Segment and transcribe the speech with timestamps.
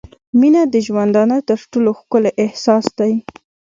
[0.39, 3.13] •مینه د ژوندانه تر ټولو ښکلی احساس دی.